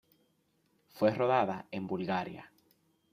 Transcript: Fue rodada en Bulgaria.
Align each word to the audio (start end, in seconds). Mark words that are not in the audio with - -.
Fue 0.89 1.11
rodada 1.11 1.67
en 1.69 1.85
Bulgaria. 1.85 2.51